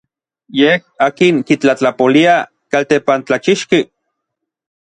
[0.59, 3.81] Yej n akin kitlatlapolia n kaltempantlachixki.